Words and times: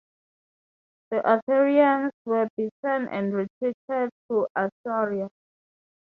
The 1.11 1.21
Assyrians 1.31 2.11
were 2.25 2.49
beaten 2.57 3.07
and 3.09 3.35
retreated 3.35 4.09
to 4.31 4.47
Assyria. 4.55 5.29